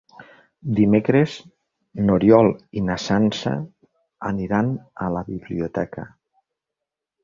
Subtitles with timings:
[0.79, 1.35] Dimecres
[2.07, 2.51] n'Oriol
[2.81, 3.55] i na Sança
[4.33, 4.77] aniran
[5.09, 6.13] a la biblioteca.